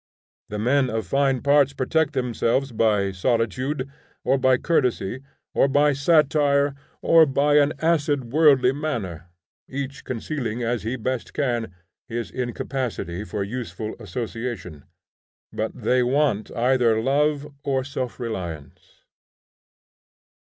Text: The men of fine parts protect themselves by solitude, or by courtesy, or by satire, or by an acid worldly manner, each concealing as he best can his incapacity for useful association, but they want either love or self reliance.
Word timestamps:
The 0.49 0.57
men 0.57 0.89
of 0.89 1.05
fine 1.05 1.41
parts 1.43 1.73
protect 1.73 2.13
themselves 2.13 2.71
by 2.71 3.11
solitude, 3.11 3.87
or 4.23 4.39
by 4.39 4.57
courtesy, 4.57 5.21
or 5.53 5.67
by 5.67 5.93
satire, 5.93 6.73
or 7.03 7.27
by 7.27 7.59
an 7.59 7.73
acid 7.81 8.33
worldly 8.33 8.71
manner, 8.71 9.27
each 9.69 10.03
concealing 10.03 10.63
as 10.63 10.81
he 10.81 10.95
best 10.95 11.35
can 11.35 11.75
his 12.07 12.31
incapacity 12.31 13.23
for 13.23 13.43
useful 13.43 13.93
association, 13.99 14.85
but 15.53 15.71
they 15.75 16.01
want 16.01 16.49
either 16.55 16.99
love 16.99 17.45
or 17.63 17.83
self 17.83 18.19
reliance. 18.19 19.03